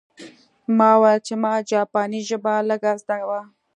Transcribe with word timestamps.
ما 0.77 0.91
وویل 0.97 1.19
چې 1.27 1.33
ما 1.43 1.53
جاپاني 1.71 2.19
ژبه 2.27 2.53
لږه 2.69 2.91
زده 3.01 3.17
وه 3.27 3.41